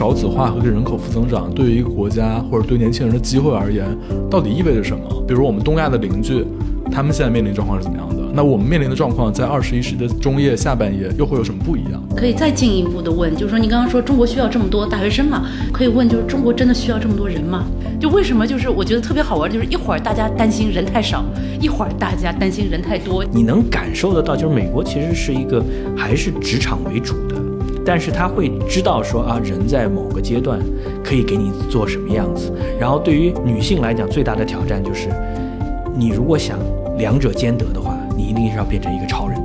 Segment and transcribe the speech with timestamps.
[0.00, 3.84] 少子化和这人口负增长对于一个国家或者对年轻人的机会而言，
[4.30, 5.04] 到底意味着什么？
[5.28, 6.42] 比如我们东亚的邻居，
[6.90, 8.22] 他们现在面临状况是怎么样的？
[8.32, 12.02] 那我们面临的状况在二十一世纪的中叶、下半叶又会有什么不一样？
[12.16, 15.46] 可以再进一步的问，就是说你刚刚说中国需要这么多大学生嘛？
[15.70, 17.66] 可以问，就是中国真的需要这么多人吗？
[18.00, 18.46] 就为什么？
[18.46, 21.22] 就是我觉得特别好玩，就是一会儿大家担心人太少，
[21.60, 23.22] 一会儿大家担心人太多。
[23.30, 25.62] 你能感受得到，就是美国其实是一个
[25.94, 27.29] 还是职场为主的。
[27.92, 30.60] 但是他会知道说啊，人在某个阶段
[31.02, 32.52] 可以给你做什么样子。
[32.78, 35.08] 然后对于女性来讲，最大的挑战就是，
[35.96, 36.56] 你如果想
[36.98, 39.42] 两者兼得的话，你一定是要变成一个超人。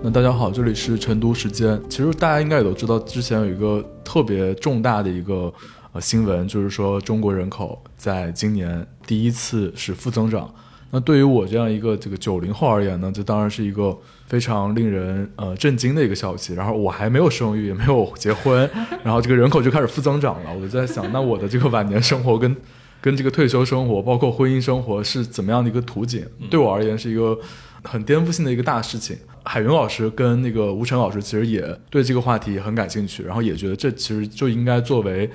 [0.00, 1.76] 那大家好，这里是成都时间。
[1.88, 5.52] 其实大家应该也都知道，之前有一个特别重大的一个
[5.92, 10.48] 呃新闻，就是说中国人口在今年第一次是负增长。
[10.90, 16.54] 那对于我这样一个这个九零后而言呢，这当然是一个非常令人呃震惊的一个消息。
[16.54, 18.68] 然后我还没有生育，也没有结婚，
[19.04, 20.50] 然后这个人口就开始负增长了。
[20.54, 22.56] 我就在想，那我的这个晚年生活跟
[23.00, 26.24] 跟这个退休生活，包括婚姻生活是怎么样的一个图景？
[26.50, 27.38] 对我而言是一个
[27.82, 29.16] 很颠覆性的一个大事情。
[29.44, 35.30] 海云老师跟那个吴晨老师其实也对这个话题很感兴趣，然后也觉得这其实就应该作为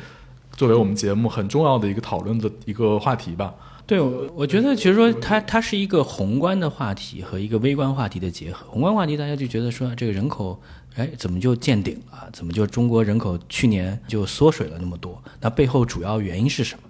[0.56, 3.54] 作为我们节目很重要的一个讨论的一个话题吧。
[3.86, 8.66] 对，我我觉得其实说它它是一个宏观的话题和一个微观话题的结合。
[8.70, 10.58] 宏观话题大家就觉得说这个人口，
[10.96, 12.30] 哎，怎么就见顶了？
[12.32, 15.22] 怎么就中国人口去年就缩水了那么多？
[15.42, 16.84] 那背后主要原因是什么？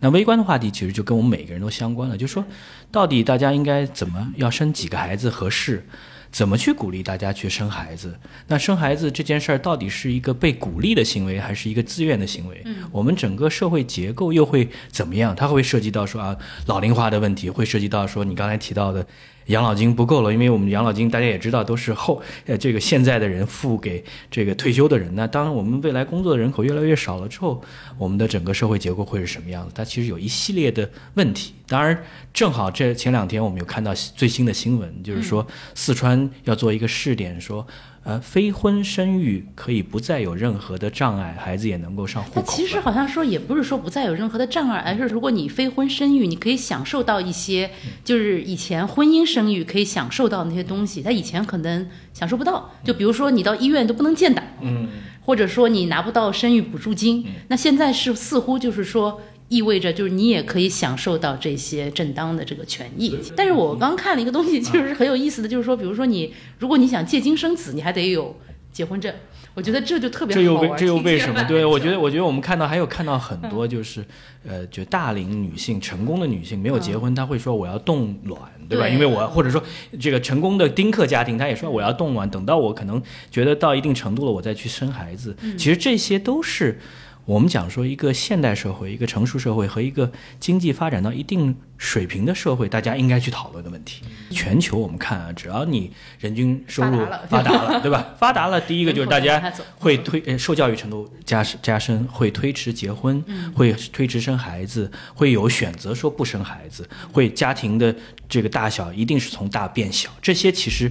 [0.00, 2.42] 那微观的话题其实就跟我们每个人都相关了，就是说
[2.90, 5.84] 到底大家应该怎么要生几个孩子合适？
[6.30, 8.18] 怎么去鼓励大家去生孩子？
[8.46, 12.64] 那生孩子这件事儿到底是一个被鼓励的行为，还是一个自愿的行为？
[12.92, 15.34] 我们整个社会结构又会怎么样？
[15.34, 19.06] 它会涉及到说啊，老龄化的问题，会涉及到说你刚才提到的。
[19.48, 25.10] 养老金不够了，因为我们养老金大家也知道都是后呃这个现在的人付给这个退休的人。
[25.14, 27.62] 那当我们未来工作的人口越来越少了之后，
[27.96, 29.72] 我们的整个社会结构会是什么样子？
[29.74, 31.54] 它其实有一系列的问题。
[31.66, 31.98] 当然，
[32.34, 37.66] 正好这前两天我们有看到最新的新闻，就是说四川要做一个试点，说。
[38.04, 42.46] 呃，非婚生育可以不再有任何的障碍，孩子也能够上户口。
[42.50, 47.70] 其实好像说也不是说不再有任何的障碍，而是如果你非婚生育，你可以享受到一些，
[48.02, 52.72] 就是以前婚姻生育可以享受到那些东西，他以前可能享受不到。
[52.82, 54.88] 就比如说你到医院都不能建档，嗯，
[55.26, 59.20] 或者说你拿不到生育补助金，那现在是似乎就是说。
[59.48, 68.36] 意味着就是你也可以享受到这些正当的这个权益，但是我刚看了一个东西，就是很有意思的，就是说，比如说你如果你想借精生子，你还得有
[68.70, 69.12] 结婚证，
[69.54, 71.42] 我觉得这就特别这又为这又为什么？
[71.44, 74.04] 对，我觉得我觉得我们看到还有看到很多就是，
[74.46, 78.86] 呃，就大龄女性成功的女性没有结婚，她会说我要冻卵，对吧？
[78.86, 79.62] 因为我或者说
[79.98, 85.34] 这个成功的丁克家庭，她也说我要冻卵，等到我可能觉得到一定程度了，我再去生孩子。
[85.56, 86.78] 其实这些都是。
[87.28, 94.02] 我们讲说，一个现代社会、一个成熟社会和一个经济发展到一定水平的社会，大家应该去讨论的问题。
[94.30, 98.14] 全球我们看啊，只要你人均收入发达了， 对吧？
[98.18, 103.22] 发达了，第一个就是大家会推受教育程度加加深，会推迟结婚，
[103.54, 107.94] 会推迟生孩子，会有选择说不生孩子，会家庭的
[108.26, 110.08] 这个大小一定是从大变小。
[110.22, 110.90] 这些其实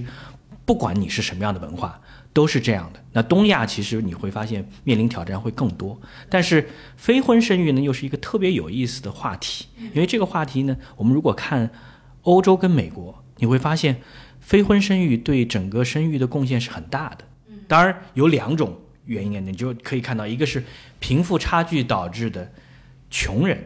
[0.64, 2.00] 不管你是什么样的文化。
[2.38, 3.04] 都是这样的。
[3.14, 6.00] 那东亚其实你会发现面临挑战会更多，
[6.30, 9.66] 但是非婚生育呢又是一个特别有意思的话题。
[9.92, 11.68] 因为这个话题呢，我们如果看
[12.22, 14.00] 欧洲跟美国，你会发现
[14.38, 17.24] 非婚生育对整个生育的贡献是很大的。
[17.66, 20.62] 当然有两种原因，你就可以看到，一个是
[21.00, 22.52] 贫富差距导致的
[23.10, 23.58] 穷人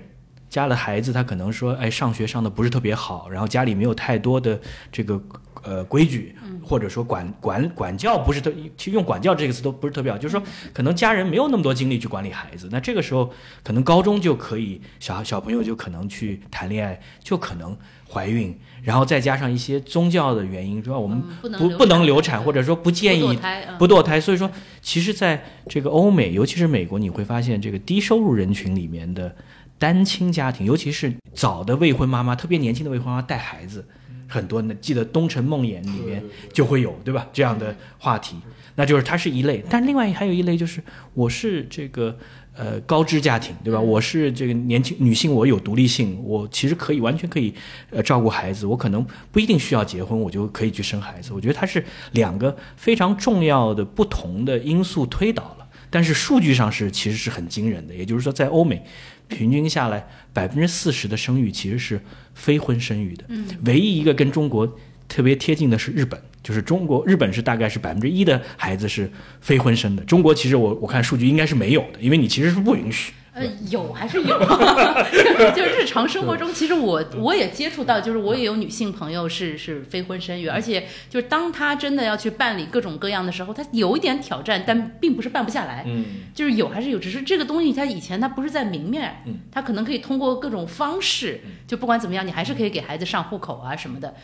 [0.52, 4.60] 家的孩子，他可能说，哎，上学上的不是特别好，然后家里没有太多的
[4.92, 5.20] 这个
[5.62, 6.36] 呃规矩。
[6.64, 10.40] 或者说管管管教不是特，其实用管教这个词都不是特别好，就是说
[10.72, 13.30] 可能家人没有那么多精力去管理孩子，那这个时候
[13.64, 17.76] 可能高中就可以小小朋友就可能去谈恋爱，就可能
[18.08, 20.96] 怀孕，然后再加上一些宗教的原因，是吧？
[20.96, 21.20] 我们
[21.58, 23.36] 不不能流产，或者说不建议
[23.76, 24.48] 不堕胎，所以说
[24.80, 29.34] 其实在这个欧美，尤其是美国，你会发现这个低收入人群里面的
[29.82, 33.84] 单亲家庭，尤其是早的未婚妈妈，特别年轻的未婚妈妈带孩子。
[34.28, 37.26] 很多呢，记得《东城梦魇》里面就会有，对吧？
[37.32, 38.36] 这样的话题，
[38.76, 39.60] 那就是它是一类。
[39.68, 40.80] 但另外还有一类就是，
[41.14, 42.16] 我是这个
[42.54, 43.80] 呃高知家庭，对吧？
[43.80, 47.52] 我是这个年轻女性，我有独立性，我其实可以完全可以
[47.90, 51.32] 呃照顾孩子，我可能不一定需要结婚，我就可以去生孩子。
[51.34, 57.92] 我觉得它是两个非常重要的不同的因素推导了，但是数据上是其实是很惊人的。
[57.92, 58.80] 也就是说，在欧美。
[59.28, 62.00] 平均下来，百分之四十的生育其实是
[62.34, 63.24] 非婚生育的。
[63.28, 64.78] 嗯，唯一一个跟中国
[65.08, 69.10] 特别贴近的是日本，就是中国、日本是大概是百分之一的孩子是
[69.40, 73.12] 非婚生的，中国其实我我看数据应该是没有的，因为你其实是不允许。
[73.34, 74.38] 呃，有还是有，
[75.56, 94.14] 就是日常生活中，其实我我也接触到，就是我也有女性朋友是是非婚生育，而且就是当她真的要去办理各种各样的时候，她有一点挑战，但并不是办不下来，嗯，就是有还是有，只是这个东西它以前它不是在明面，嗯，它可能可以通过各种方式，就不管怎么样，你还是可以给孩子上户口啊什么的。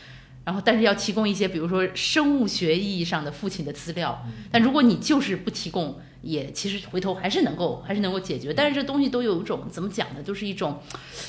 [0.45, 4.25] 然后，但是要提供一些，比如说生物学意义上的父亲的资料。
[4.51, 8.53] 但如果你就是不提供，也其实回头还是能够，还是能够解决。
[8.53, 10.21] 但是这东西都有一种怎么讲呢？
[10.23, 10.79] 就是一种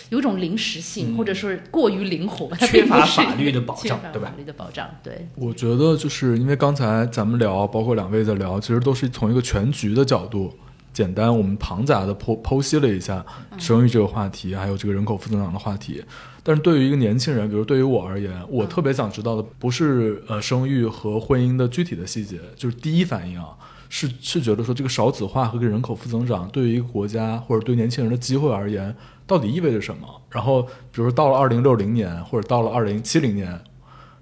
[0.09, 5.29] 有一种临时性，或者说过于灵活，它缺乏法律的保障对吧法律的保障，对。
[5.37, 10.53] 我觉得就是因为刚才咱们聊，包括两位在聊，其实都是从一个全局的角度，
[10.93, 13.25] 简单我们庞杂的剖剖析了一下
[13.59, 16.03] 生育这个话题，还有这个人口负增长的话题。
[16.43, 23.51] 但是对于一个年轻人，比如对于我而言，我特别想知道的不是呃生育和婚姻的具体的细节，就是第一反应啊，
[23.91, 28.97] 是是觉得说这个少子化和这个人口负增长对于一个国家或者对年轻人的机会而言，
[29.27, 30.09] 到底意味着什么？
[30.31, 33.61] 然后比如说到了二零六零年或者到了二零七零年，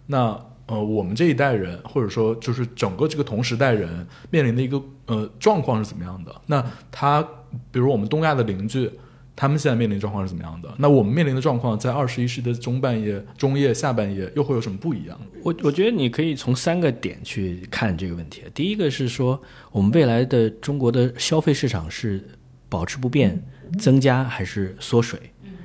[0.06, 0.36] 那
[0.66, 6.34] 呃我们这一代人或者说就是整个这个同时代人面临的一个呃状况是怎么样的？
[6.46, 7.22] 那他
[7.70, 8.90] 比如我们东亚的邻居。
[9.40, 10.68] 他们现在面临的状况是怎么样的？
[10.78, 15.16] 那我们面临的状况在二十一世纪的中半叶、中叶、下半叶又会有什么不一样？
[15.44, 18.42] 我我觉得你可以从三个点去看这个问题。
[18.52, 19.40] 第一个是说，
[19.70, 22.28] 我们未来的中国的消费市场是
[22.68, 23.40] 保持不变、
[23.78, 25.20] 增加还是缩水？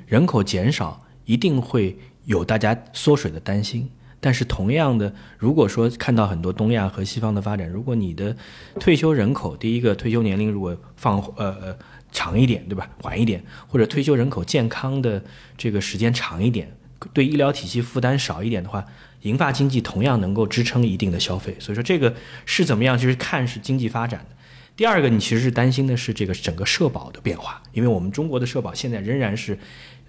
[0.06, 3.90] 人口减少一定会有大家缩水的担心。
[4.20, 8.34] 但是同样的，如果说看到很多东亚和西方的发展，如果你的
[8.78, 11.76] 退休人口，第一个退休年龄如果放呃呃。
[12.14, 12.88] 长一点，对吧？
[13.02, 15.22] 晚一点，或者退休人口健康的
[15.58, 16.74] 这个时间长一点，
[17.12, 18.82] 对医疗体系负担少一点的话，
[19.22, 21.56] 银发经济同样能够支撑一定的消费。
[21.58, 22.14] 所以说这个
[22.46, 22.96] 是怎么样？
[22.96, 24.36] 其实看是经济发展的。
[24.76, 29.58] 第二个，你其实是担心的是这个整个社保的变化，因为我们中国的社保现在仍然是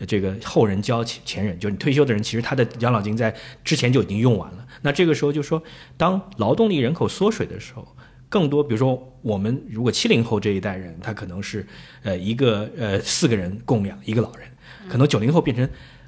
[0.07, 4.67] 这个后人交前人，就是你退休的人，其实他的养老金在之前就已经用完了。
[4.83, 5.61] 那这个时候就说，
[5.97, 7.87] 当劳动力人口缩水的时候。
[8.35, 11.65] 更多，比如说我们如果七零后这一代人，他可能是
[12.03, 14.45] 呃一个呃四个人供养一个老人，
[14.89, 15.65] 可能九零后变成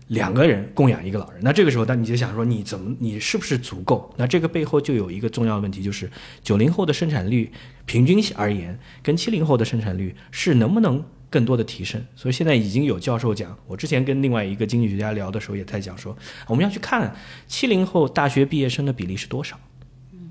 [0.08, 1.40] 两个人供养一个老人。
[1.42, 4.14] 那这个时候，那你就想说，你怎么你是不是足够？
[4.18, 6.12] 那这个背后就有一个重要的问题，就是
[6.44, 7.50] 九零后的生产率
[7.86, 12.04] 平均而言，跟七零后的生产率是能不能更多的提升？
[12.14, 16.14] 所以现在已经有教授讲，我之前跟另外一个经济学家聊的时候也在讲说，
[16.46, 17.16] 我们要去看
[17.48, 19.58] 七零后大学毕业生的比例是多少。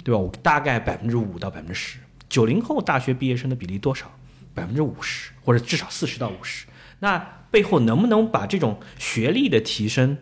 [0.07, 0.21] 对吧？
[0.21, 1.99] 我大概百分之五到百分之十。
[2.29, 4.09] 九零后大学毕业生的比例多少？
[4.55, 6.65] 百分之五十，或者至少四十到五十。
[7.01, 7.19] 那
[7.51, 10.17] 背后能不能把这种学历的提升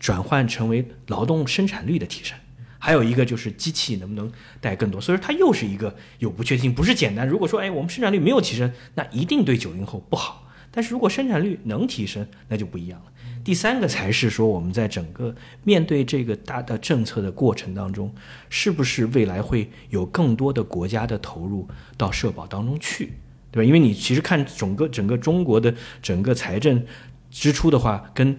[0.00, 2.36] 转换成为劳动生产率的提升？
[2.80, 4.28] 还有一个就是机器能不能
[4.60, 5.00] 带更多？
[5.00, 7.28] 所以说它又是一个有不确定性，不是简单。
[7.28, 10.50] 如果说哎，我们生产率没有提升，那一定对九零后不好。
[10.72, 13.12] 但是如果生产率能提升，那就不一样了。
[13.48, 15.34] 第三个才是说，我们在整个
[15.64, 18.14] 面对这个大的政策的过程当中，
[18.50, 21.66] 是不是未来会有更多的国家的投入
[21.96, 23.14] 到社保当中去，
[23.50, 23.66] 对吧？
[23.66, 26.84] 因为你其实看整个整个中国的整个财政
[27.30, 28.38] 支出的话，跟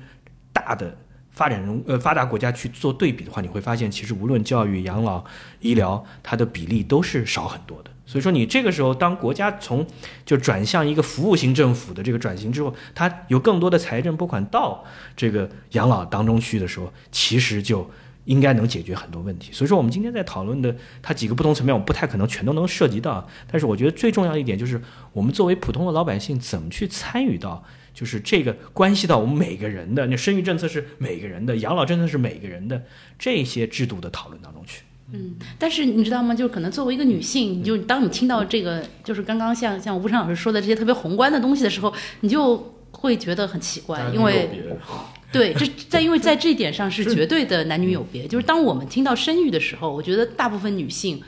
[0.54, 0.96] 大的
[1.32, 5.26] 发展中呃发达国家去做对比的话，你会发现，其实无论教育、养老、
[5.60, 7.90] 医疗，它的比例都是少很多的。
[8.10, 9.86] 所以说，你这个时候当国家从
[10.26, 14.84] 就转向一个服务型政府的这个转型之后，它有更多的财政拨款到
[15.16, 17.88] 这个养老当中去的时候，其实就
[18.26, 19.52] 应该能解决很多问题。
[19.52, 23.28] 所以说，我们今天在讨论的它几个不同层面，我不太可能全都能涉及到。
[23.46, 24.82] 但是我觉得最重要一点就是，
[25.14, 27.64] 我们作为普通的老百姓，怎么去参与到，
[27.94, 32.84] 就是这个关系到我们每个人的，那生育政策是每个人的，养老政策是每个人的
[33.20, 34.82] 这些制度的讨论当中去。
[35.12, 36.36] 嗯，但是你知道吗？
[36.36, 44.50] 就是可能作为一个女性，你就当你听到这个，就是刚刚像像吴昌老师说的这些特别宏观的东西的时候，你就会觉得很奇怪，因为
[45.32, 48.28] 对，这在因为在这一点上是绝对的男女有别。
[48.28, 51.22] 就是当我们听到生育的时候，我觉得大部分女性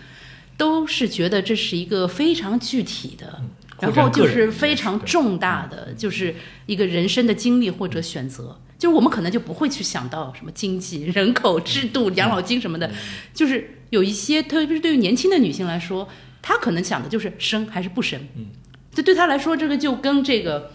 [0.58, 3.42] 都是觉得这是一个非常具体的，
[3.80, 6.36] 然后就是非常重大的，就是
[6.68, 8.58] 一个人生的经历或者选择。
[8.82, 12.90] 就是我们可能就不会去想到什么经济、人口、制度、养老金什么的，
[13.32, 16.10] 就是有一些，特别是对于年轻的女性来说，
[16.42, 18.20] 她可能想的就是生还是不生。
[18.36, 18.48] 嗯，
[18.92, 20.72] 这对她来说，这个就跟这个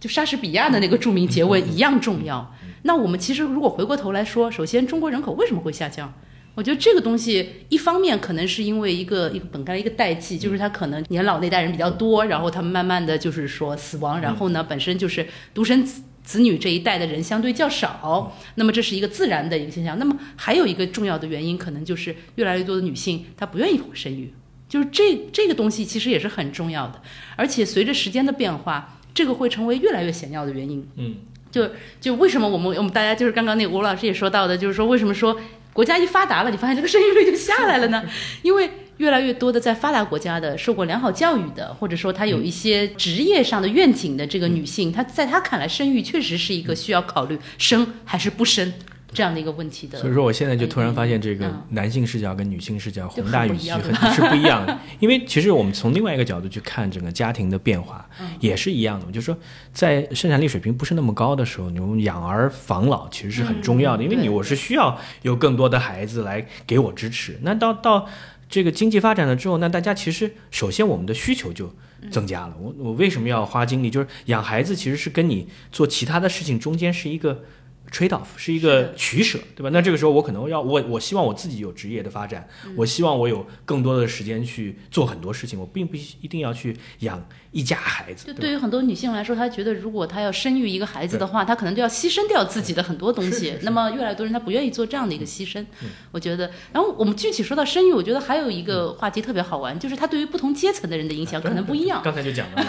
[0.00, 2.50] 就莎士比亚的那个著名诘问一样重要。
[2.84, 6.10] 那我们其实如果回过头来说，首先中国人口为什么会下降？
[6.54, 15.86] 我觉得这个东西，一方面可能是因为一个一个本该一个代际，就是他可能年老那代人比较多，然后他们慢慢的就是说死亡，然后呢，本身就是独生
[16.22, 19.98] 子子女这一代的人相对较少，那么这是一个自然的一个现象。
[19.98, 24.32] 那么还有一个重要的原因，可能就是越来越多的女性她不愿意生育，
[24.68, 27.02] 就是这这个东西其实也是很重要的，
[27.36, 30.86] 而且随着时间的变化，这个会成为越来越显要的原因。
[30.96, 31.16] 嗯，
[31.50, 35.38] 就就为什么我们我们大家就是刚刚那个吴老师也说到的，就是说为什么说。
[35.72, 38.02] 国家一发达了，你发现这个生育率就下来了呢？
[38.42, 38.68] 因为
[39.00, 48.70] 越来越多的在发达国家的受过良好教育的，或者说她有一些职业上的愿景的这个女性，她在她看来，生育确实是一个需要考虑生还是不生。
[49.12, 54.78] 这样的一个问题的，所以说我现在就突然发现，这个男性视角跟女性视角宏大语气很是不一样的。
[55.00, 59.06] 因为其实我们从另外一个角度去看整个家庭的变化，也是一样的。
[59.10, 59.36] 就是说，
[59.72, 67.36] 在生产力水平不是那么高的时候，你们养儿防老其实是很重要的，因为你我是需要有更多的孩子来给我支持。
[67.42, 68.08] 那到到
[68.50, 71.74] 这个经济发展了之后，那大家其实首先我们的需求就
[72.10, 72.56] 增加了。
[72.60, 73.88] 我我为什么要花精力？
[73.88, 77.44] 就是养孩子其实是跟你做其他的事情中间是一个。
[77.90, 79.70] trade off 是一个取舍，对吧？
[79.72, 87.26] 那这个时候我可能要我我希望我自己有职业的发展，我希望我有更多的时间去做很多事情，我并不一定要去养。
[87.52, 93.54] 一家孩子，就对于很多女性来说，她觉得如果她要生育一个孩子的话，她可能就要牺牲掉自己的很多东西。
[93.62, 95.64] 那么，越来越多人她不愿意做这样的一个牺牲。
[96.12, 102.00] 我觉得，然后我们具体说到生育，我觉得还有一个话题特别好玩，就是它对于不同阶层的人的影响可能不一样。
[102.04, 102.64] 刚才就讲了，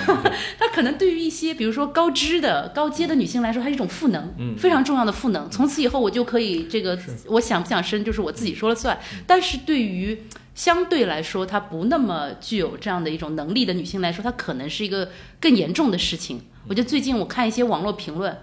[0.58, 5.48] 它 可能对于一些比如说高知的高阶的女性来说，它是一种赋能，非常重要的赋能。
[5.52, 6.98] 从此以后，我就可以这个，
[7.28, 9.00] 我想不想生就是我自己说了算。
[9.28, 10.24] 但是对于
[10.62, 16.40] 相对来说，她不那么具有这样的一种能力的女性来说，她可能是一个更严重的事情。
[16.68, 18.38] 我觉得最近我看一些网络评论，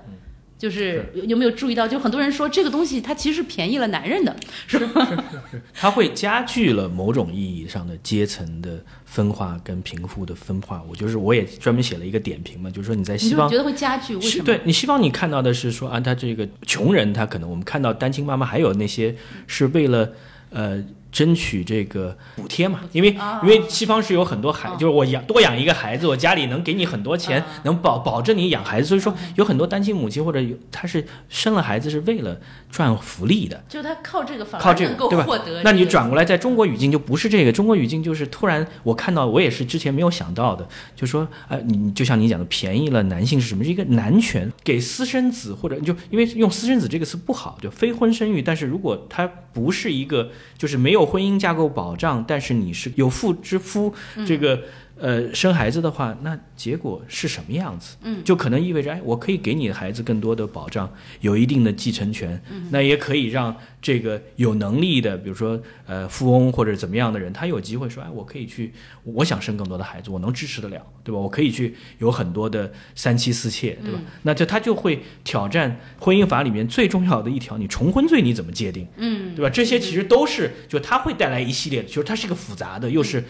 [0.58, 4.34] 就是有没有注意到，就很多人说这个东西它其实是便宜了男人的，
[4.66, 5.08] 是吧？
[5.52, 10.82] 是， 它会加剧了某种意义上的阶层的分化跟贫富的分化。
[10.90, 14.44] 我就是我也专门写了一个点评嘛，就是说你在西方觉得会加剧，为什么？
[14.44, 19.14] 对你西方你看到的是说啊，他这个穷人他可能我们看到单亲妈妈，还有那些
[19.46, 20.10] 是为了
[20.50, 20.82] 呃。
[21.10, 28.88] 争取这个补贴嘛，因为因为西方是有很多孩，就是我养多养一个孩子，我家里能给你很多钱，能保保证你养孩子。
[28.88, 32.38] 所以说有很多单亲母亲或者有她是生了孩子是为了
[32.70, 35.26] 赚福利的，就他靠这个靠这个对吧？
[35.64, 43.64] 那你转过来在中国语境就不是这个，中国语境就是突然我看到我也是之前没有想到的，就说啊你就像你讲的便宜了男性是什么？
[43.64, 48.40] 是一个男权给私生子或者就因为用私生子这个词不好，就非婚生育。
[48.40, 51.08] 但是如果他不是一个就是没有。
[51.08, 53.94] 婚姻架构保障，但是你是有妇之夫，
[54.26, 54.60] 这个
[55.00, 57.96] 呃生孩子的话，那结果是什么样子？
[58.02, 63.54] 嗯，就可能意味着，哎，我可以给你的孩子更多的保障，有一定的继承权，嗯那也可以让。
[63.80, 68.72] 这个有能力的，比如说呃富翁或者怎么样的人，他有机会说，哎，我可以去，
[69.04, 71.18] 我想生更多的孩子，我能支持得了，对吧？
[71.20, 74.00] 我可以去有很多的三妻四妾，对吧？
[74.22, 78.84] 那就他就会挑战婚姻法里面最重要的一条，你重婚罪你怎么界定？
[78.96, 79.48] 嗯，对吧？
[79.48, 83.24] 这些其实都是，就他会带来一系列，就是它是一个复杂的，又是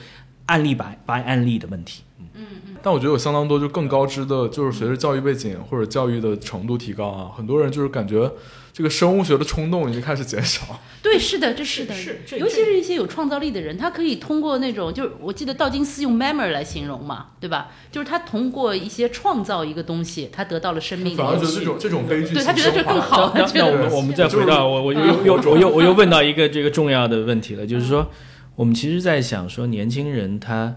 [0.49, 2.03] 案例白白案例的问题。
[2.19, 2.77] 嗯嗯。
[2.83, 8.31] 但我觉得有相当多就更高知的，就是随着教育背景或者教育的程度提高啊，很多人就是感觉。
[8.71, 10.79] 这个生物学的冲动已经开始减少。
[11.03, 17.71] 对，是的，这是的，是，尤其是一些有创造力的人，他可以通过那种，就是我记得道金斯用 memory 来形容嘛，对吧？
[17.91, 21.17] 就是他通过一些创造一个东西，他得到了生命。
[21.17, 23.33] 反而觉得这种这种悲剧，对他觉得这更好。
[23.35, 28.09] 那我们我们再回到我我又又我又我又问到一个这个重要的问题了，就是说，
[28.59, 30.77] 我们其实在想说，年轻人他。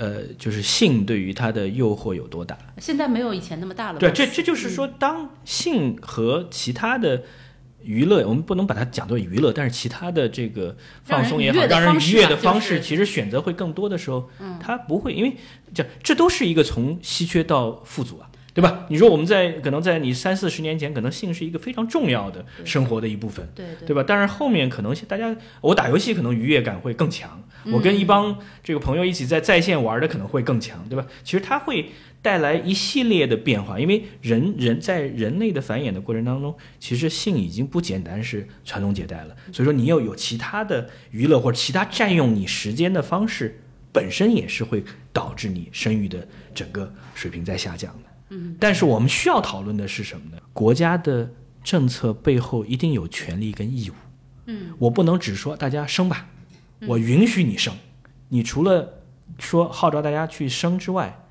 [0.00, 2.56] 呃，就是性对于他的诱惑有多大？
[2.78, 3.98] 现在没有以前那么大了。
[3.98, 7.24] 对，这这就是说，当性和其他的
[7.82, 15.36] 娱乐，我们不能把它讲作娱乐，但是其他的这个放松也好，让人愉悦的方式，其实选择会更多的时候，嗯他不会，因为
[15.74, 18.27] 这这都是一个从稀缺到富足啊。
[18.58, 18.86] 对吧？
[18.88, 24.02] 你说我们在可能在你三四十年前，可能性是一个非常重要的生活的一部分，对对吧？
[24.04, 31.06] 但是后面可能大家，我打游戏可能愉悦感会更强，我跟一帮这个朋友一起在在线玩的可能会更强，对吧？
[31.22, 43.60] 其实它会带来一系列的变化，因为人人在人类的繁衍的过程当中，其实性已经不简单是传宗接代了，所以说你要有其他的娱乐或者其他占用你时间的方式，
[43.92, 48.07] 本身也是会导致你生育的整个水平在下降的。
[48.30, 50.42] 嗯，但是我们需要讨论的是什么呢？
[50.52, 51.30] 国家的
[51.62, 53.94] 政策背后一定有权利跟义务。
[54.46, 56.28] 嗯，我不能只说大家生吧，
[56.86, 57.74] 我允许你生。
[58.28, 59.00] 你除了
[59.38, 61.24] 说号召大家去生之外，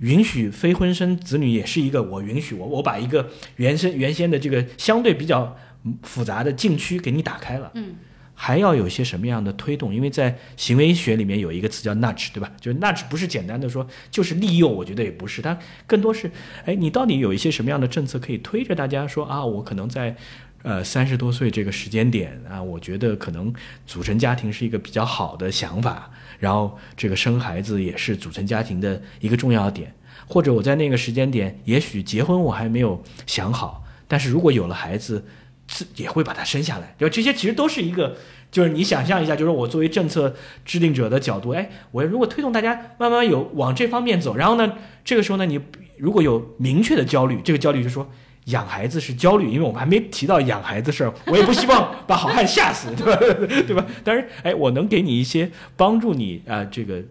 [0.00, 5.56] 允许非婚生子女也是一个我允许我我把一个原生原先的这个相对比较
[6.02, 7.70] 复杂的禁区给你打开了。
[7.74, 7.96] 嗯，
[8.40, 9.92] 还要有一些什么样的推动？
[9.92, 12.48] 因为在行为学里面有一个词叫 nudge，对吧？
[12.60, 16.30] 就是 nudge 不是简单的说就是利诱，我觉得也不是，它更多是，
[16.64, 20.14] 哎，你到底有一些什么样的政策可以推着大家说啊，我可能在，
[20.62, 23.52] 呃，三十多岁这个时间点啊，我觉得可能
[23.84, 29.92] 组成家庭是一个比较好的想法，然后这个生孩子也是组成家庭的一个重要点，
[30.28, 35.24] 或者我在那个时间点，也许结婚我还没有想好，但是如果有了孩子。
[35.68, 38.16] 自也会把它生下来，就这些其实都是一个，
[38.50, 40.34] 就是你想象一下，就是我作为政策
[40.64, 44.72] 制定者的角度，哎，我如果推动大家慢慢有往这方面走，然后呢，
[45.04, 45.60] 这个时候呢，你
[45.98, 48.10] 如果有明确的焦虑，这个焦虑就是说
[48.46, 53.18] 养孩子是焦虑，因为我们还没提到养孩子事儿，我也不希望 把好汉吓死，对吧？
[53.68, 53.86] 对吧？
[54.02, 57.02] 但是，哎，我能给你一些帮助你啊，这个。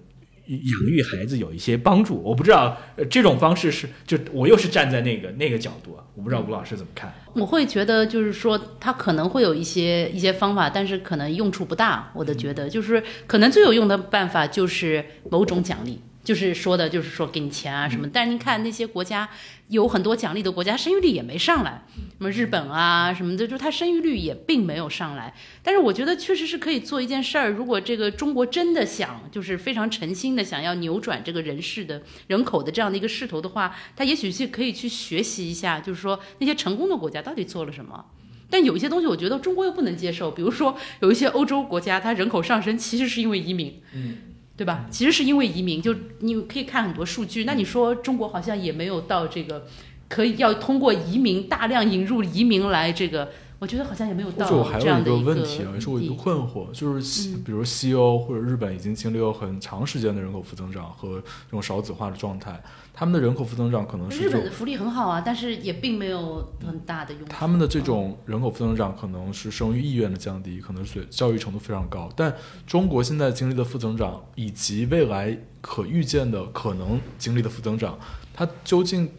[0.48, 2.78] 养育孩子有一些帮助，我不知道
[3.10, 7.14] 这种方式是就我又是站在那个那个角度啊，我不知道吴老师怎么看。
[7.34, 12.12] 我会觉得就是说他可能会有一些一些方法，但是可能用处不大。
[12.16, 16.00] 我的觉得就是可能最有用的办法就是某种奖励。
[16.28, 19.30] 就是说的，就是说给你钱啊什么，但是您看那些国家
[19.70, 25.34] 有很多奖励的国家，生育率也没上来，什么日本啊什么的，就它生育率也并没有上来。
[25.64, 38.04] 但是我觉得确实是可以做一件事儿，如果这个中国真的想，就是非常诚心的想要扭转这个人事的人口的这样的一个势头的话，它也许是可以去学习一下，就是说那些成功的国家到底做了什么。
[38.50, 43.82] 但有一些东西，我觉得中国又不能接受，比如说有一些欧洲国家，它人口上升其实是因为移民。
[43.94, 44.18] 嗯。
[44.58, 44.88] 对吧？
[44.90, 47.44] 其实是因为移民，就你可以看很多数据。
[47.44, 49.68] 那你说中国好像也没有到这个，
[50.10, 54.48] 可以要通过移民大量引入移民来这个，我觉得好像也没有到
[54.80, 62.62] 这样的一个问题啊，也是我一个困惑，就是比如西欧或者日本已经经历了很长时间的人口负增长和这种少子化的状态。
[62.94, 67.24] 他们的人口负增长可能是日本的福利很好啊，但是也并没有很大的用。
[67.28, 72.12] 他们的这种人口负增长可能是生育意愿的降低，可能是教育程度非常高。
[72.16, 72.36] 但
[72.66, 78.00] 中国现在经历的负增长，以及未来可预见的可能经历的负增长，
[78.34, 79.12] 它究竟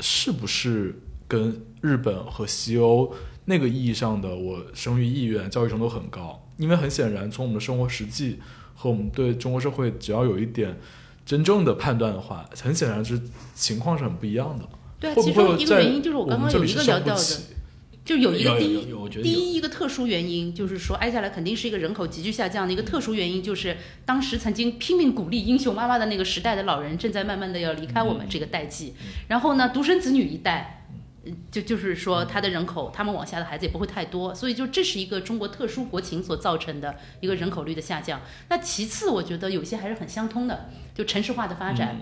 [0.00, 3.14] 是不是跟日本和西欧
[3.52, 6.48] 那个意义上的我生育意愿、教育程度很高？
[6.56, 8.38] 因为很显然，从我们的生活实际
[8.74, 10.78] 和我们对中国社会，只要有一点。
[11.24, 13.18] 真正的判断的话，很显然是
[13.54, 14.68] 情况是很不一样的。
[14.98, 17.22] 对啊，其中一个原因就是我刚刚有一个聊到的，
[18.04, 28.94] 就有一个第一第一一个特殊原因，就是说挨下来肯定是一个人口急剧下降的一个特殊原因，就是当时曾经拼命鼓励英雄妈妈的那个时代的老人正在慢慢的要离开我们这个代际，
[29.28, 30.81] 然后呢，独生子女一代。
[31.52, 38.20] 就就是说，他的人口，他们往下的孩子也不会太多，所以就这是一个中国特殊国情所造成的一个人口率的下降。
[38.48, 41.96] 那其次，我觉得有些还是很相通的，就城市化的发展，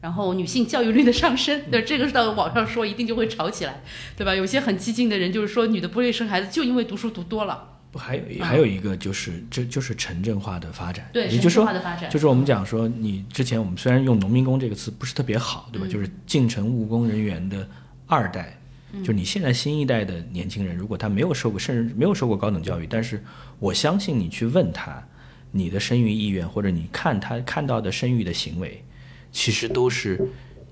[0.00, 3.80] 然后女性教育率的上升，对这个是到网上说一定就会吵起来，
[4.16, 4.34] 对吧？
[4.34, 7.78] 有些很激进的人就是说，女的不愿意生孩子，就因为读书读多了。
[7.92, 11.64] 不，还有还有一个就是，这就是城镇化的发展，对，也就是说，
[12.00, 15.86] 就就是我们讲说，你之前我们虽然用农民工这个词不是特别好，对吧？
[15.86, 17.68] 就是进城务工人员的
[18.08, 18.58] 二代。
[19.02, 23.24] 就你现在新一代的年轻人，如果他没有受过，甚至没有受过高等教育，但是
[23.58, 25.02] 我相信你去问他，
[25.50, 28.84] 你的生育意愿或者你看他看到的生育的行为，
[29.32, 30.28] 其实都是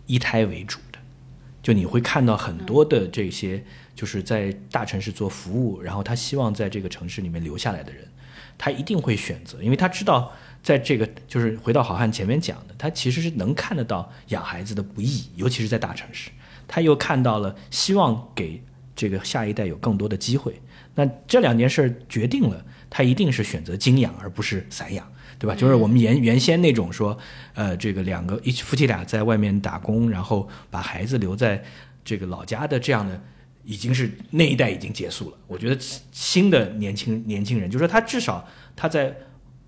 [0.07, 0.99] 一胎为主的。
[1.63, 8.07] 就你会看到很多的这些，就是在大城市做服务，然后他希望在这个城市里面留下来的人，
[8.59, 10.33] 他一定会选择，因为他知道
[10.63, 16.31] 在这个就是回到好汉前面讲的，他其实是能看得到养孩子的不易，尤其是在大城市。
[16.67, 18.63] 他又看到了希望给
[18.95, 20.61] 这个下一代有更多的机会，
[20.95, 25.55] 那这两件事决定了他一定是选择精养而不是散养，对吧？
[25.55, 27.17] 就是我们原原先那种说，
[27.55, 31.63] 呃，这个两个一夫妻俩在外面打工，然后把孩子留在
[32.05, 33.21] 这个老家的这样的，
[33.65, 35.37] 已经是那一代已经结束了。
[35.47, 35.77] 我觉得
[36.13, 38.47] 新的年轻年轻人，就是说他至少
[38.77, 39.17] 他在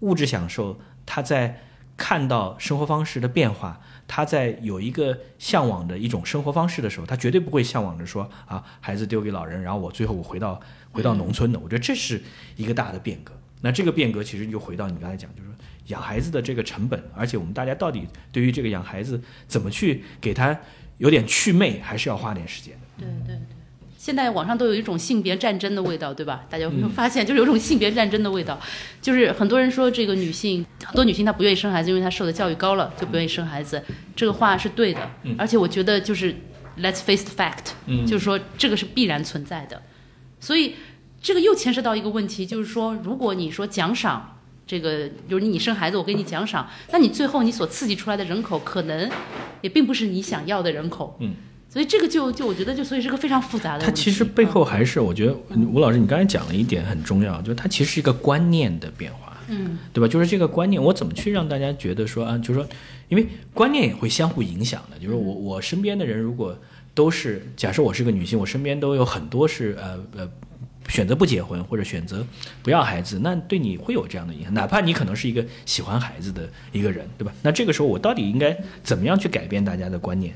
[0.01, 1.63] 物质享受，他在
[1.97, 3.81] 看到生活方式的变化。
[4.07, 10.61] 他在有一个向往的一种生活方式的时候，他绝对不会向往着说啊，孩子丢给老人，然后我最后我回到
[10.93, 11.59] 回到农村的。
[11.59, 12.23] 我觉得这是
[12.57, 13.33] 一个大的变革。
[13.61, 15.55] 那这个变革其实就回到你刚才讲，就是说
[15.87, 20.59] 养孩子的这个成本，而且我们大家到底对于这个养孩子怎么去给他
[20.99, 22.81] 有点祛魅，还是要花点时间的。
[22.99, 23.54] 对对对。
[24.05, 26.45] 现在网上都有一种性别战争的味道，对吧？
[26.51, 28.61] 大家有没有发现，就是有种性别战争的味道，
[29.01, 33.83] 就是很多人说这个女性，很多女性她不愿意生孩子，因为她受的教育高了，就不愿意生孩子。
[34.15, 36.37] 这个话是对的，而且我觉得就是
[36.83, 37.73] let's face the fact，
[38.07, 39.81] 就是说这个是必然存在的。
[40.39, 40.75] 所以
[41.23, 49.11] 这个又牵涉到一个问题，就是说如果你说奖赏这个，就是你生孩子我给你奖赏，那你最后你所刺激出来的人口可能
[49.63, 51.17] 也并不是你想要的人口。
[51.21, 51.35] 嗯。
[51.75, 53.85] 所以这个就就我觉得就所以是个非常复杂的。
[53.85, 55.35] 它其实背后嗯还是，我觉得
[55.73, 60.07] 吴老师你刚才讲了一点很重要，就是它其实是一个观念的变化，嗯，对吧？
[60.07, 62.69] 就是这个观念，我怎么去让大家觉得说啊，就是说，
[63.09, 64.97] 因为观念也会相互影响的。
[65.01, 66.57] 就是我我身边的人如果
[66.95, 70.31] 都是，假设我是个女性，我身边都有很多是呃呃
[70.89, 72.25] 选择不结婚或者选择
[72.63, 77.33] 不要孩子，那对你会有这样的影响，哪怕你可能是一个喜欢孩子的一个人，对吧？
[77.43, 80.33] 那这个时候我到底应该怎么样去改变大家的观念？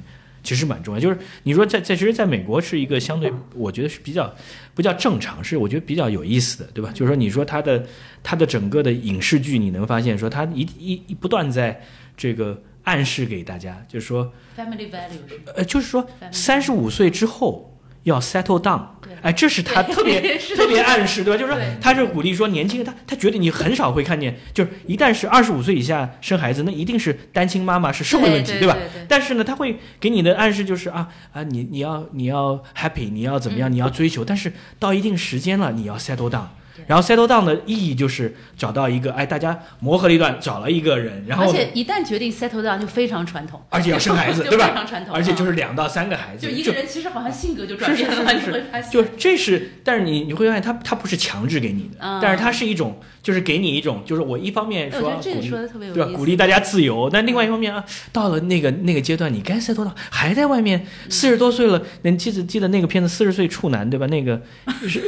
[0.49, 4.35] 其实蛮重要，就是你说在在其实在美国是一个相对，我觉得是比较
[4.75, 6.91] 不叫正常，是我觉得比较有意思的，对吧？
[6.91, 7.85] 就是说你说它的
[8.23, 11.83] 它的整个的影视剧，你能发现说它一一一不断在
[12.17, 17.78] 这个暗示给大家，就是说 family value 是呃，就是说三十五岁之后
[18.09, 19.12] 要 settle down，对。
[19.23, 21.38] 哎，这是他特别 特别暗示，对吧？
[21.38, 21.77] 就是说对。
[21.81, 29.07] 他是鼓励说年轻人，他他觉得你很少会看见，就是一旦是二十五岁以下生孩子，那一定是单亲妈妈是社会问题，对对对对。
[29.09, 33.73] 但是呢，他会给你的暗示就是啊啊，你你要你要 happy，你要怎么样，嗯。
[33.73, 36.47] 你要追求，但是到一定时间了，你要 settle down。
[36.87, 44.69] 然后 settle down 的意义就是找到一个，哎，大家磨合了一段，找了一个人，然后而且一旦决定 settle down 就非常传统，而且要生孩子， 对吧？
[44.69, 56.09] 非常传统，而且就嗯是两到三个孩子，就一个人其实好像性格就转变了，你会发现，就这是，但是你你会发现他他不是强制给你的，嗯但是他是一种就是给你一种就是我一方面哎我觉说鼓励得这个说的特别有对吧？
[56.09, 64.07] 意思，鼓励大家自由，但另外一方面啊，到了那个那个阶段，你该 settle down，还在外面四十多岁了，你记得记得那个片子《四十岁处男》对吧？
[64.07, 64.41] 那个
[64.88, 65.03] 是。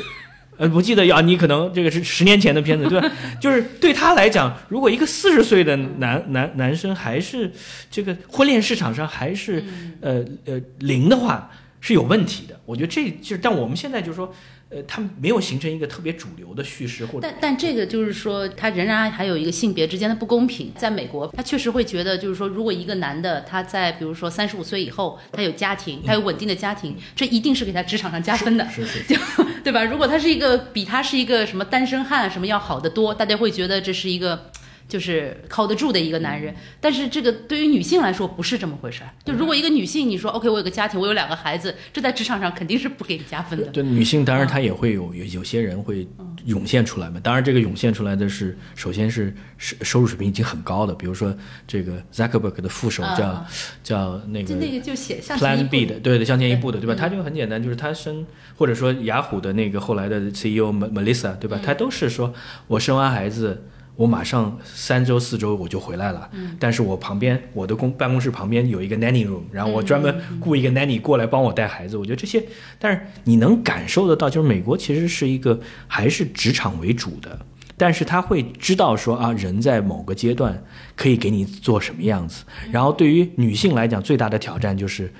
[0.60, 3.10] 呃，不记得呀，你可能这个是十年前的片子，对吧？
[3.40, 7.50] 就是对他来讲，如果一个四十岁的男男男生还是
[7.90, 9.64] 这个婚恋市场上还是
[10.02, 12.54] 呃呃零的话，是有问题的。
[12.66, 14.34] 我觉得这就是，但我们现在就是说，
[14.70, 20.72] 呃，他们没有形成一个特别主流的叙事，或者但但这个就是说，他仍然还有一个性别之间的不公平。
[20.76, 29.16] 在美国，他确实会觉得，就是说，如果一个男的他在比如说三十五岁以后，他有家庭，他有稳定的家庭，这一定是给他职场上加分的，是是 就
[29.64, 29.82] 对吧？
[29.82, 34.50] 如果他是一个比他是一个什么单身汉什么要好得多，大家会觉得这是一个。
[34.90, 39.10] 就是靠得住的一个男人，但是这个对于女性来说不是这么回事儿。
[39.24, 43.66] 就如果一个女性，你说 OK，我有个家庭，我有两个孩子，这在职场上肯定是不给你加分的。
[43.66, 46.06] 对女性，当然她也会有有有些人会
[46.44, 47.20] 涌现出来嘛。
[47.22, 51.32] 当然，这个涌现出来的是，首先是收收入水平已经很高的，比如说
[51.68, 53.46] 这个 Zuckerberg 的副手叫、啊
[53.84, 56.94] 叫那个就那个就写向前一 Plan 步 B 的，对对，向前一步的，对吧？
[56.94, 58.26] 嗯他就很简单，就是他生，
[58.56, 61.56] 或者说雅虎的那个后来的 CEO Me- Melissa，对吧？
[61.60, 62.34] 嗯他都是说
[62.66, 63.62] 我生完孩子。
[64.00, 71.98] 我马上三周四周我就回来了，嗯但是我旁边我的公办公室旁边有一个 nanny room，然后我专嗯门雇一个 nanny 过来帮我带孩子。
[71.98, 72.42] 我觉得这些，
[72.78, 77.38] 但是你能感受得到，就是美国其实是一个还是职场为主的，
[77.76, 80.58] 但是他会知道说啊，人在某个阶段
[80.96, 82.42] 可以给你做什么样子。
[82.72, 85.12] 然后对于女性来讲，最大的挑战就是，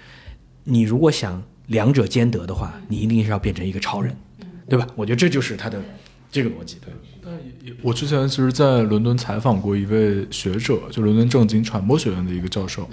[0.65, 4.17] 你如果想两者兼得的话，你一定是要变成一个超人，
[4.67, 4.87] 对吧？
[4.97, 5.79] 我觉得这就是他的
[6.33, 6.79] 这个逻辑。
[6.83, 6.95] 对，
[7.83, 12.89] 我之前其实，在伦敦采访过一位学者，就伦敦政经传播学院的一个教授，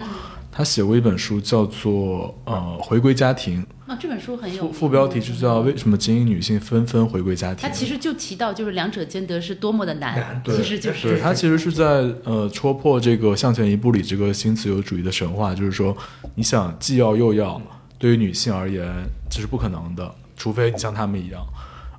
[0.52, 7.70] 他写过一本书，叫做《呃回归家庭》，啊，这本书很有副副标题就叫“为什么精英女性纷纷回归家庭它”。
[7.74, 11.86] 其实就提到，就是两者兼得是多么的难，难对其实就是对，他其实是在
[12.24, 15.96] 呃戳破这个向前一步里这个新自由主义的神话，就是说
[16.36, 17.62] 你想既要又要，
[17.98, 18.86] 对于女性而言
[19.30, 21.42] 这是不可能的，除非你像他们一样。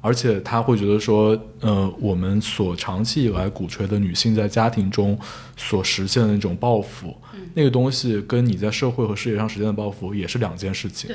[0.00, 5.18] 而且他会觉得说，呃，我们所长期以来鼓吹的女性在家庭中
[5.56, 7.16] 所实现的那种抱负，
[7.54, 11.10] 那个东西跟你在社会和事业上实现的抱负也是两件事情。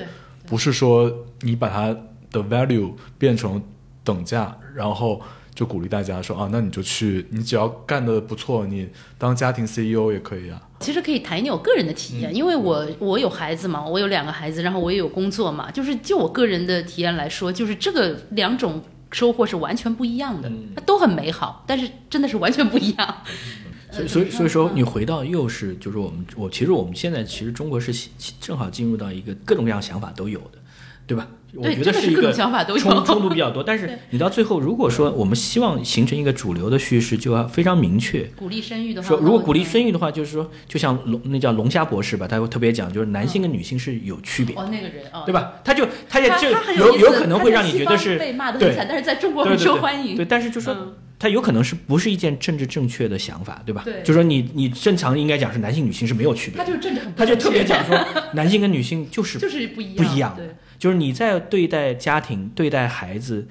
[0.45, 1.95] 不是说你把它
[2.29, 3.61] 的 value 变成
[4.03, 5.21] 等价，然后
[5.53, 10.61] 就鼓励大家说啊，那你就去，你只要干得不错，你当家庭 CEO 也可以啊。
[10.79, 23.17] 其实可以谈一点我个人的体验，因为我我有孩子嘛，我有两个孩子，然后我也有工作嘛，就是就我个人的体验来说，就是这个两种收获是完全不一样的，它都很美好，但是真的是完全不一样。
[23.91, 28.09] 所以所以所以说，你回到又是就是我们我其实我们现在其实中国是
[28.41, 30.57] 正好进入到一个各种各样想法都有的，
[31.05, 31.27] 对吧？
[31.55, 38.23] 我觉得是一个想法都有冲冲突比较多，但是你到最后，如果说我们希望形成一个主流的叙事，就要非常明确。
[38.35, 45.53] 鼓励生育的话，说如果鼓励，生育的话，就是说，就像龙那叫龙虾博士吧，他会特别讲，就是男性跟女性是有区别，哦，那个人哦，对吧？
[45.63, 50.15] 他就他也这他他很有有可能会让你觉得是被骂的对很惨，但是在中国很受欢迎。
[50.15, 53.83] 对，但是就说嗯它有可能是不是一件政治正确的想法，对吧？
[53.85, 57.97] 对就说你你正常应该讲是男性女性是没有区别，他就是政治很他就特别讲说
[58.33, 60.49] 男性跟女性就是 就是不一样，不一样对，
[60.83, 63.47] 就是你在对待家庭、对待孩子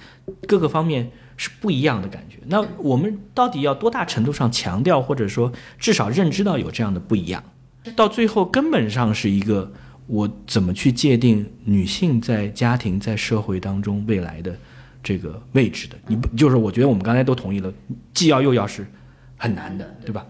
[0.47, 2.37] 各个方面是不一样的感觉。
[2.49, 7.43] 那我们到底要多大程度上强调，或者说至少认知到有这样的不一样？
[7.97, 9.73] 到最后根本上是一个
[10.07, 14.55] 我怎么去界定女性在家庭在社会当中未来的
[15.03, 15.97] 这个位置的？
[16.09, 17.73] 你不就是我觉得我们刚才都同意了，
[18.13, 18.87] 既要又要是
[19.39, 20.27] 很难的，对吧？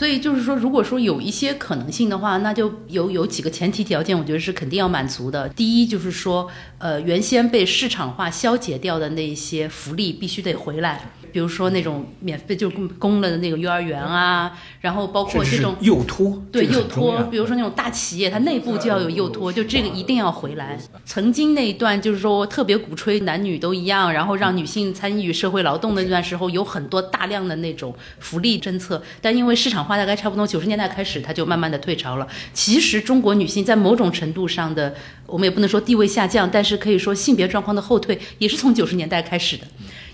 [0.00, 5.46] 所以就是说，如果说有一些可能性的话，那就有有几个前提条件，我觉得是肯定要满足的。
[5.50, 11.10] 第一就是说，呃，原先被市场化消解掉的那些福利必须得回来。
[11.32, 20.76] 比如说那种免费就供了的那个幼儿园啊，然后包括这种幼托，对幼托，比如说那种大企业，它内部就要有幼托，就这个一定要回来。
[21.04, 32.28] 曾经那一段就是说特别鼓吹男女都一样，然后让女性参与社会劳动的那段时候，有很多大量的那种福利政策，但因为市场化大概差不多九十年代开始，它就慢慢的退潮了。
[32.54, 34.94] 其实中国女性在某种程度上的，
[35.26, 39.64] 我们也不能说地位下降，但是可以说性别状况的后退，也是从九十年代开始的。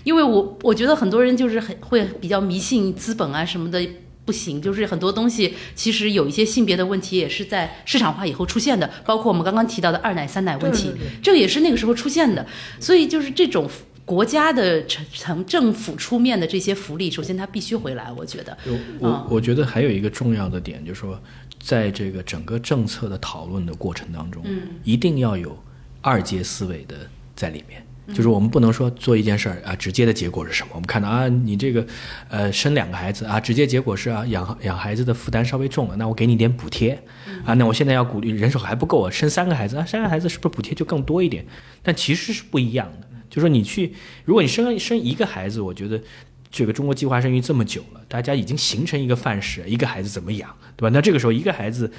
[0.03, 3.79] 因为我我觉得很多人就是很会比较迷信资本啊什么的
[4.25, 12.45] 不行，就是很多东西其实有一些性别的问题也是在市场化以后出现的，包括我们刚刚提到的二奶三奶问题，这个也是那个时候出现的。
[12.79, 13.69] 所以就是这种
[14.07, 18.09] 国家的成成政府出面的这些福利，首先它必须回来。
[18.15, 18.57] 我觉得，
[18.99, 21.21] 我我觉得还有一个重要的点就是说，
[21.59, 25.61] 在这个整个政策的讨论的过程当中，嗯，一定要有
[25.99, 26.95] 二阶思维的
[27.35, 27.83] 在里面。
[28.13, 30.69] 就是我们不能说做一件事儿啊，直接的结果是什么？
[30.75, 31.85] 我们看到啊，你这个，
[32.29, 36.97] 呃，生两个孩子啊，直接结果是啊，养养孩子的负担稍微重了，那我给你点补贴，
[37.43, 41.45] 啊，那我现在要鼓励人手还不够啊，生三个孩子啊，三个孩子是不是补贴就更多一点？
[41.83, 43.06] 但其实是不一样的。
[43.37, 43.93] 就说你去，
[44.25, 46.01] 如果你生生一个孩子，我觉得
[46.49, 50.89] 这个中国计划生育这么久了，大家已经形成一个范式，一个孩子怎么养，对吧？
[50.91, 51.91] 那这个时候一个孩子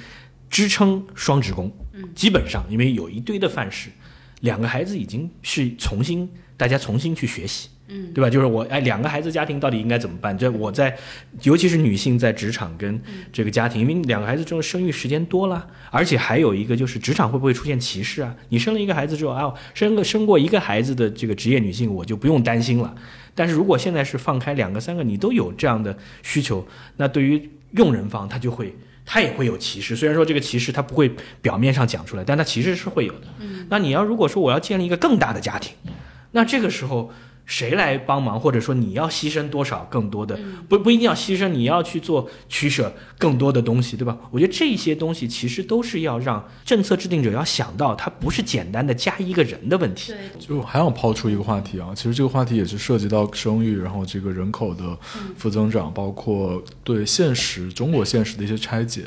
[0.49, 1.71] 支撑双职工，
[2.13, 3.89] 基本上因为有一堆的范式。
[4.41, 8.29] 两个孩子已经是重新，大家重新去学习，嗯，对吧？
[8.29, 10.37] 就是我哎，两个孩子家庭到底应该怎么办？
[10.37, 10.95] 这我在，
[11.41, 13.01] 尤其是女性在职场跟
[13.33, 18.35] 这个家庭，因为两个孩子之后生育时间多了，而且还有一个就是职场会不会出现歧视啊？
[18.49, 22.93] 你生了一个孩子之后啊，生个生过一个孩子的这个职业女性，我就不用担心了。
[23.33, 28.73] 但是如果现在是放开两个三个，你都有这样的需求，那对于用人方他就会。
[29.11, 33.27] 他也会有歧视，虽然说这个歧视他不会表面上讲出来，但他其实是会有的。
[33.67, 35.73] 那你要如果说我要建立一个更大的家庭，
[36.33, 37.11] 那这个时候。
[37.49, 44.15] 谁来帮忙，或者说你要牺牲多少更多的，不不一定要牺牲，你要去做取舍更多的东西，对吧？
[44.29, 50.13] 我觉得这些东西其实都是要让政策制定者要想到，它不是简单的加一个人的问题。
[50.37, 54.95] 就还想抛出一个话题啊，其实这个话题也是涉及到生育，然后这个人口的
[55.35, 59.05] 负增长，包括对现实中国现实的一些拆解。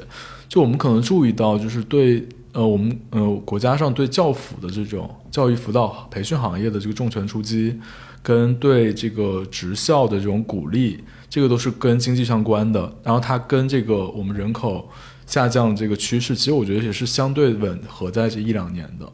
[0.49, 7.79] 就我们可能注意到，就是对呃我们呃国家上对教辅的这种教育辅导培训行业的这个重拳出击。
[8.23, 12.81] 跟对这个职校的这种鼓励，这个都是跟经济相关的。
[13.03, 14.89] 然后它跟这个我们人口
[15.27, 19.11] 下降这个趋势，其实我觉得也是相对吻合在这一两年的。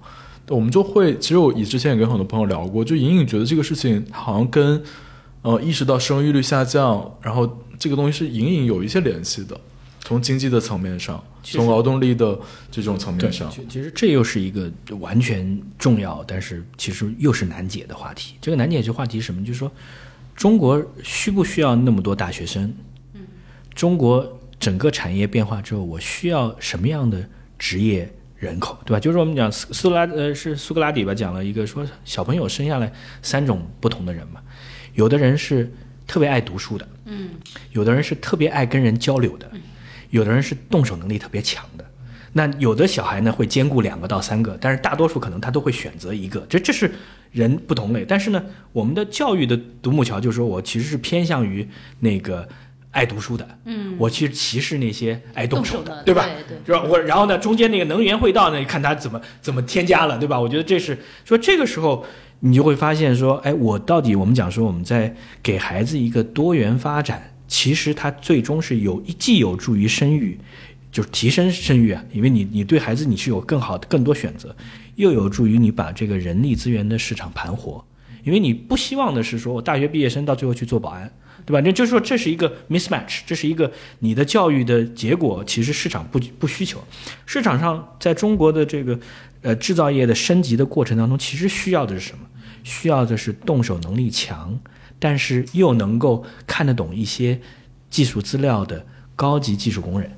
[0.54, 4.82] 我们就会，其实我以之前也跟很多朋友聊过，就隐隐觉得这个事情好像跟
[5.42, 9.58] 呃意识到生育率下降，然后这个东西是隐隐有一些联系的。
[10.08, 12.40] 从经济的层面上，从劳动力的
[12.70, 18.34] 这种层面上，其实这又是一个完全重要，但是其实又是难解的话题。
[18.40, 19.44] 这个难解这话题是什么？
[19.44, 19.70] 就是说，
[20.34, 22.72] 中国需不需要那么多大学生？
[23.12, 23.20] 嗯，
[23.74, 27.22] 中国整个产业变化之后，我需要什么样的
[27.58, 28.98] 职业人口，对吧？
[28.98, 32.90] 就是我们讲苏苏拉呃是苏格拉底吧，讲了一个说小朋友生下来
[33.20, 34.40] 三种不同的人嘛，
[34.94, 35.70] 有的人是
[36.06, 37.28] 特别爱读书的，嗯，
[37.72, 39.46] 有的人是特别爱跟人交流的。
[40.10, 41.84] 有的人是动手能力特别强的，
[42.32, 46.90] 那有的小孩呢会兼顾两个到三个，但是大多数可能他都会选择一个，这这是
[47.32, 48.04] 人不同类。
[48.06, 48.42] 但是呢，
[48.72, 51.68] 我们的教育的独木桥就是说我其实是偏向于
[52.00, 52.48] 那个
[52.90, 56.26] 爱读书的，嗯，我其实歧视那些爱动手的，对吧？
[56.48, 56.86] 对，是吧？
[56.88, 60.38] 我然后呢，中间那个能源会道呢，看他怎么怎么添加了，对吧？
[60.40, 62.04] 我觉得这是说这个时候
[62.40, 67.34] 你就会发现说，哎，我到底我们讲说我们在给孩子一个多元发展。
[67.48, 70.38] 其实它最终是有既有助于生育，
[70.92, 74.54] 就是提升生育啊，因为你你对孩子你是有更好的更多选择，
[74.96, 77.84] 又有助于你把这个人力资源的市场盘活，
[78.22, 81.11] 因为你不希望的是说我大学毕业生到最后去做保安，
[81.46, 81.61] 对吧？
[81.64, 86.84] 那就是说这是一个 mismatch，这是一个你的教育的结果，其实市场不不需求，
[87.24, 88.98] 市场上在中国的这个
[89.40, 92.24] 呃制造业的升级的过程当中，其实需要的是什么？
[92.64, 94.58] 需要的是动手能力强。
[94.98, 97.40] 但是又能够看得懂一些
[97.90, 98.84] 技术资料的
[99.14, 100.11] 高级技术工人，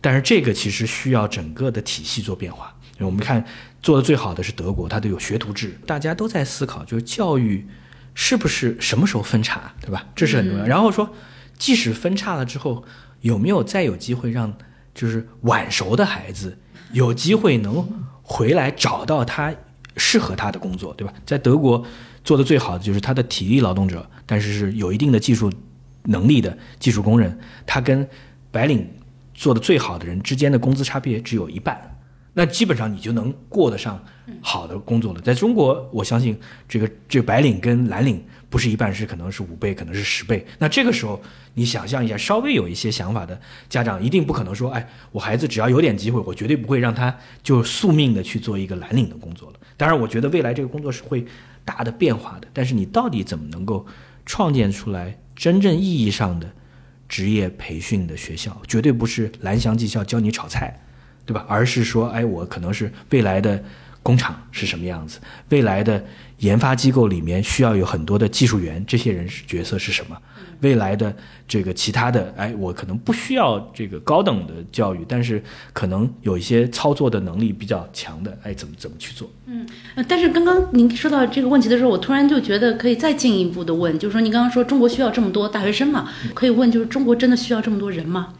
[0.00, 2.74] 但是这个其实需要整个的体系做变化。
[2.98, 3.42] 我们看
[3.82, 7.66] 做的最好的是德国，它都有学徒制，大家都在思考，就是教育
[8.14, 10.06] 是不是什么时候分叉，对吧？
[10.14, 10.66] 这是很重要。
[10.66, 11.14] 然后说，
[11.58, 12.84] 即使分叉了之后，
[13.22, 14.54] 有没有再有机会让
[14.94, 16.58] 就是晚熟的孩子
[16.92, 17.88] 有机会能
[18.22, 19.54] 回来找到他
[19.96, 21.14] 适合他的工作，对吧？
[21.24, 21.82] 在德国
[22.22, 25.52] 做的最好的就是他的体力劳动者，但是是有一定的技术
[26.04, 28.06] 能力的技术工人，他跟
[28.50, 28.88] 白领
[29.34, 31.98] 做的最好的人之间的工资差别只有一半，
[32.34, 34.02] 那基本上你就能过得上
[34.40, 35.20] 好的工作了。
[35.20, 40.44] 在中国，我相信这个这白领跟蓝领不是一半，是可能是五倍，可能是十倍。
[40.58, 41.20] 那这个时候，
[41.54, 49.56] 你想象一下，稍微有一些想法的家长，一定不可能说，哎，我孩子只要有点机会，我绝对不会让他就宿命的去做一个蓝领的工作了。
[49.76, 51.24] 当然，我觉得未来这个工作是会
[51.64, 53.86] 大的变化的，但是你到底怎么能够
[54.24, 56.50] 创建出来真正意义上的？
[57.08, 60.80] 职业培训的学校绝对不是蓝翔技校教你炒菜，
[61.26, 61.44] 对吧？
[61.48, 63.60] 而是说，哎，我可能是未来的
[64.00, 65.18] 工厂是什么样子，
[65.48, 66.04] 未来的
[66.38, 70.16] 研发机构里面需要有很多的技术员，这些人是角色是什么？
[70.60, 71.14] 未来的
[71.48, 75.42] 这个其他的，哎，我可能不需要这个高等的教育，但是
[75.72, 79.30] 可能有一些操作的能力比较强的，哎，怎么怎么去做？
[79.46, 79.66] 嗯，
[80.06, 86.08] 但是刚刚您说到这个问题的时候，我突然就觉得可以再进一步的问，就是说您刚刚说中国需要这么多大学生嘛？
[86.34, 88.34] 可以问，就是中国真的需要这么多人吗？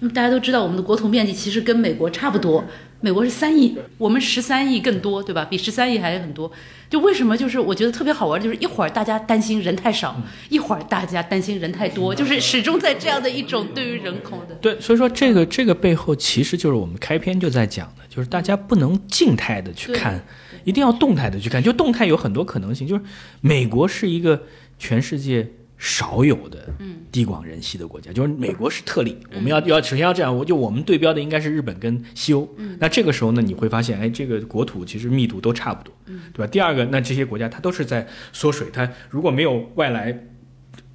[0.00, 2.64] 那么大家都知道，我们的国土面积其实跟美国差不多，
[3.00, 5.44] 美国是三亿，我们十三亿更多，对吧？
[5.44, 6.50] 比十三亿还很多。
[6.88, 14.54] 就为什么就是我觉得特别好玩，就是一会儿大家担心人太少，一会儿大家担心人太多，就是始终在这样的一种对于人口的。
[14.56, 20.22] 对，所以说这个这个背后其实就是我们开篇就在讲的，就是大家不能静态的去看，
[20.64, 21.62] 一定要动态的去看。
[21.62, 23.02] 就动态有很多可能性，就是
[23.40, 24.42] 美国是一个
[24.78, 25.48] 全世界
[25.78, 26.68] 少有的
[27.12, 29.16] 地广人稀的国家，就是美国是特例。
[29.34, 32.48] 我们要要首先要这样，我就我们对标的应该是日本跟西欧。
[32.78, 35.94] 那这个时候呢，你会发现，哎，这个国土其实密度都差不多，
[36.32, 36.46] 对吧？
[36.46, 40.26] 第二个，那这些国家它都是在缩水，它如果没有外来。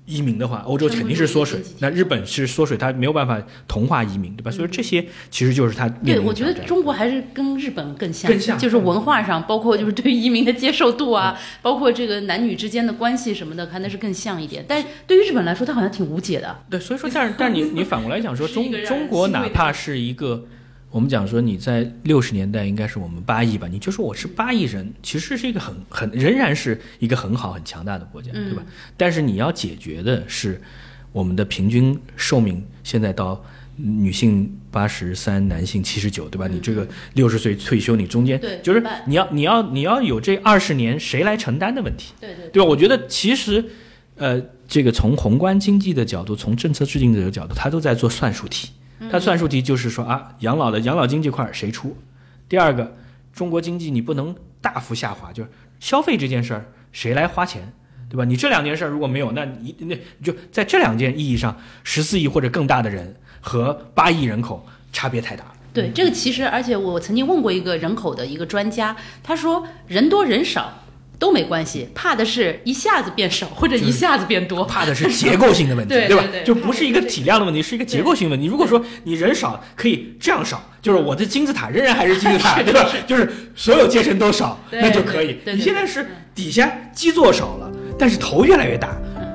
[0.05, 1.61] 移民的话，欧洲肯定是缩水。
[1.79, 4.51] 那日本是缩水，它没有办法同化移民，对吧？
[4.51, 5.87] 所以这些其实就是它。
[5.89, 14.65] 对，我觉得中国还是跟日本更像，更像就是文化上，包括就是对移民的接受度啊，包括这个男女之间的关系什么的，可能是更像一点。
[14.67, 16.63] 但对于日本来说，它好像挺无解的。
[16.69, 20.45] 对，所以说，但是但是你你反过来讲说，中中国哪怕是一个。
[20.91, 28.61] 我们讲说你在六十年代应该是我们八亿吧，你就说我是八亿人，其实是一个很很仍然是一个很好很强大的国家，对吧？
[28.97, 30.61] 但是你要解决的是
[31.13, 33.41] 我们的平均寿命现在到
[33.77, 36.45] 女性八十三，男性七十九，对吧？
[36.45, 42.67] 你这个六十岁退休，你中间就是你要你要你要有这二十年谁来承担的问题，对对对吧？
[42.69, 43.63] 我觉得其实
[44.17, 48.71] 呃，这个从宏观经济的角度，从政策制定者的角度，他都在做算术题。
[49.09, 51.97] 它算术题就是说啊，养老的养老金这块谁出？
[52.47, 52.95] 第二个，
[53.33, 57.73] 中国经济你不能大幅下滑，就是消费这件事儿谁来花钱，
[58.09, 58.25] 对吧？
[58.25, 65.51] 你这两件事儿如果没有，那你那就在这两件意义上，十四亿或者更大的人和八亿人口差别太大了。
[65.73, 70.73] 对，这个其实，而且我曾经问过一个人口的一个专家，他说人多人少。
[71.21, 76.23] 都没关系，怕的是一下子变少或者一下子变多，怕的是结构性的问题， 对吧？
[76.43, 78.47] 就不是一个体量的问题，是一个结构性问题。
[78.47, 82.89] 如果说你人少可以这样少，就是我的金字塔仍然还是金字塔， 对吧？
[83.05, 85.37] 就是所有阶层都少，那就可以。
[85.45, 86.03] 你现在是
[86.33, 88.89] 底下基座少了，但是头越来越大，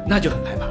[0.09, 0.67] 那就很害怕。